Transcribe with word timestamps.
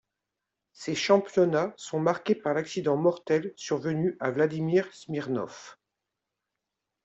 Ces 0.73 0.95
championnats 0.95 1.75
sont 1.77 1.99
marqués 1.99 2.33
par 2.33 2.55
l’accident 2.55 2.97
mortel 2.97 3.53
survenu 3.55 4.17
à 4.19 4.31
Vladimir 4.31 4.87
Smirnov. 4.91 5.77